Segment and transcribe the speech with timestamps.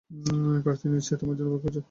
[0.65, 1.79] কার্তি নিশ্চয়ই তোমার জন্য অপেক্ষা করছে।